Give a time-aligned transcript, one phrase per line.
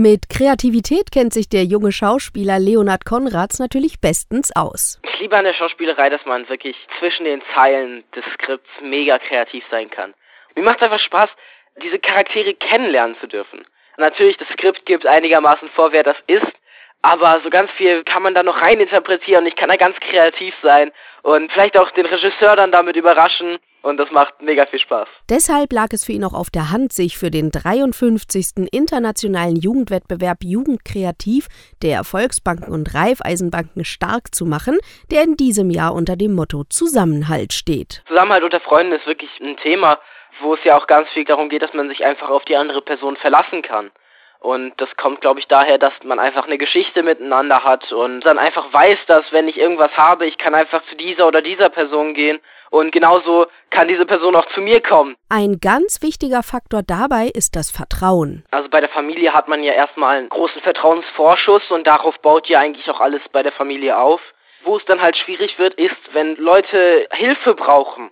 [0.00, 5.00] Mit Kreativität kennt sich der junge Schauspieler Leonard Konrads natürlich bestens aus.
[5.02, 9.64] Ich liebe an der Schauspielerei, dass man wirklich zwischen den Zeilen des Skripts mega kreativ
[9.72, 10.14] sein kann.
[10.54, 11.30] Mir macht es einfach Spaß,
[11.82, 13.66] diese Charaktere kennenlernen zu dürfen.
[13.96, 16.46] Natürlich, das Skript gibt einigermaßen vor, wer das ist,
[17.08, 20.92] aber so ganz viel kann man da noch reininterpretieren ich kann da ganz kreativ sein
[21.22, 25.08] und vielleicht auch den Regisseur dann damit überraschen und das macht mega viel Spaß.
[25.30, 28.68] Deshalb lag es für ihn auch auf der Hand, sich für den 53.
[28.72, 31.46] internationalen Jugendwettbewerb Jugendkreativ
[31.82, 34.78] der Volksbanken und Raiffeisenbanken stark zu machen,
[35.10, 38.02] der in diesem Jahr unter dem Motto Zusammenhalt steht.
[38.08, 39.98] Zusammenhalt unter Freunden ist wirklich ein Thema,
[40.40, 42.82] wo es ja auch ganz viel darum geht, dass man sich einfach auf die andere
[42.82, 43.90] Person verlassen kann.
[44.40, 48.38] Und das kommt, glaube ich, daher, dass man einfach eine Geschichte miteinander hat und dann
[48.38, 52.14] einfach weiß, dass wenn ich irgendwas habe, ich kann einfach zu dieser oder dieser Person
[52.14, 52.38] gehen
[52.70, 55.16] und genauso kann diese Person auch zu mir kommen.
[55.28, 58.44] Ein ganz wichtiger Faktor dabei ist das Vertrauen.
[58.52, 62.60] Also bei der Familie hat man ja erstmal einen großen Vertrauensvorschuss und darauf baut ja
[62.60, 64.20] eigentlich auch alles bei der Familie auf.
[64.64, 68.10] Wo es dann halt schwierig wird, ist, wenn Leute Hilfe brauchen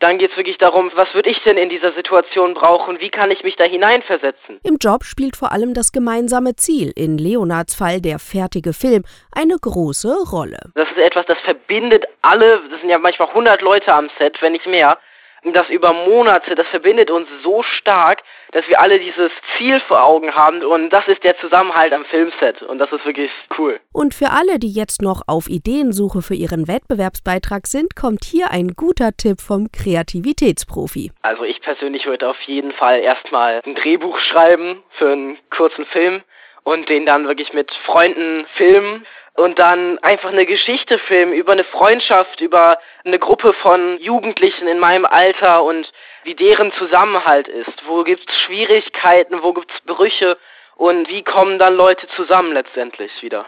[0.00, 3.00] dann geht es wirklich darum, was würde ich denn in dieser Situation brauchen?
[3.00, 4.60] Wie kann ich mich da hineinversetzen?
[4.62, 9.56] Im Job spielt vor allem das gemeinsame Ziel, in Leonards Fall der fertige Film, eine
[9.60, 10.58] große Rolle.
[10.74, 14.52] Das ist etwas, das verbindet alle, das sind ja manchmal 100 Leute am Set, wenn
[14.52, 14.98] nicht mehr
[15.44, 18.22] das über Monate, das verbindet uns so stark,
[18.52, 22.62] dass wir alle dieses Ziel vor Augen haben und das ist der Zusammenhalt am Filmset
[22.62, 23.80] und das ist wirklich cool.
[23.92, 28.68] Und für alle, die jetzt noch auf Ideensuche für ihren Wettbewerbsbeitrag sind, kommt hier ein
[28.74, 31.12] guter Tipp vom Kreativitätsprofi.
[31.22, 36.22] Also ich persönlich würde auf jeden Fall erstmal ein Drehbuch schreiben für einen kurzen Film
[36.64, 41.64] und den dann wirklich mit Freunden filmen und dann einfach eine Geschichte filmen über eine
[41.64, 45.90] Freundschaft, über eine Gruppe von Jugendlichen in meinem Alter und
[46.24, 47.86] wie deren Zusammenhalt ist.
[47.86, 50.36] Wo gibt's Schwierigkeiten, wo gibt's Brüche
[50.74, 53.46] und wie kommen dann Leute zusammen letztendlich wieder?